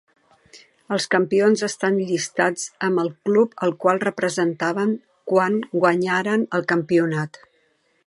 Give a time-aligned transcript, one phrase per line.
[0.95, 4.99] Els campions estan llistats amb el club al qual representaven
[5.33, 7.45] quan guanyaren el campionat.